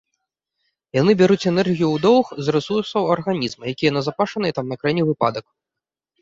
[0.99, 5.45] Яны бяруць энергію ў доўг з рэсурсаў арганізма, якія назапашаныя там на крайні выпадак.